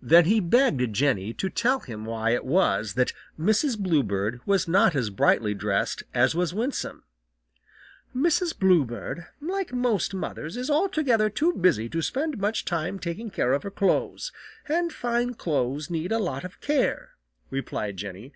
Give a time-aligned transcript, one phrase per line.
[0.00, 3.78] Then he begged Jenny to tell him why it was that Mrs.
[3.78, 7.02] Bluebird was not as brightly dressed as was Winsome.
[8.16, 8.58] "Mrs.
[8.58, 13.64] Bluebird, like most mothers, is altogether too busy to spend much time taking care of
[13.64, 14.32] her clothes;
[14.66, 17.10] and fine clothes need a lot of care,"
[17.50, 18.32] replied Jenny.